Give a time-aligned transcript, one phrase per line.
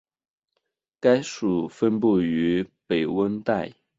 [0.99, 3.71] 该属分布于北温带。